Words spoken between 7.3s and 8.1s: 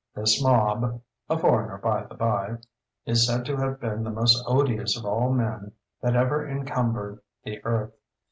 the earth.